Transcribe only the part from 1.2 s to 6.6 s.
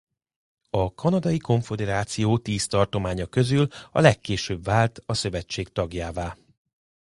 Konföderáció tíz tartománya közül a legkésőbb vált a szövetség tagjává.